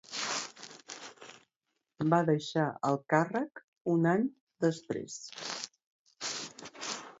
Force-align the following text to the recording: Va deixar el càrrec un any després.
Va 2.13 2.19
deixar 2.29 2.65
el 2.89 2.97
càrrec 3.15 3.63
un 3.93 4.09
any 4.15 4.27
després. 4.67 5.21